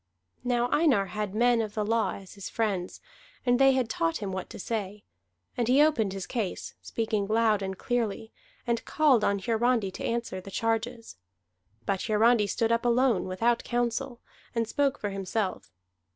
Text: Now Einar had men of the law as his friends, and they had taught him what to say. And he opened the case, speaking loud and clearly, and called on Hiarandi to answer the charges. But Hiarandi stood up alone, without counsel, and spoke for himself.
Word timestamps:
Now 0.43 0.67
Einar 0.71 1.09
had 1.13 1.35
men 1.35 1.61
of 1.61 1.75
the 1.75 1.85
law 1.85 2.13
as 2.15 2.33
his 2.33 2.49
friends, 2.49 3.01
and 3.45 3.59
they 3.59 3.73
had 3.73 3.87
taught 3.87 4.17
him 4.17 4.31
what 4.31 4.49
to 4.49 4.57
say. 4.57 5.03
And 5.55 5.67
he 5.67 5.79
opened 5.83 6.13
the 6.13 6.27
case, 6.27 6.73
speaking 6.81 7.27
loud 7.27 7.61
and 7.61 7.77
clearly, 7.77 8.33
and 8.65 8.83
called 8.83 9.23
on 9.23 9.37
Hiarandi 9.37 9.91
to 9.91 10.03
answer 10.03 10.41
the 10.41 10.49
charges. 10.49 11.17
But 11.85 12.05
Hiarandi 12.07 12.47
stood 12.47 12.71
up 12.71 12.83
alone, 12.83 13.25
without 13.27 13.63
counsel, 13.63 14.19
and 14.55 14.67
spoke 14.67 14.97
for 14.97 15.11
himself. 15.11 15.71